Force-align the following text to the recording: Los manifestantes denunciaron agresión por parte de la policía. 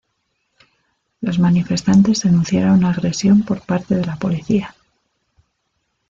Los 1.19 1.37
manifestantes 1.37 2.21
denunciaron 2.23 2.85
agresión 2.85 3.43
por 3.43 3.61
parte 3.63 3.93
de 3.95 4.03
la 4.03 4.15
policía. 4.15 4.73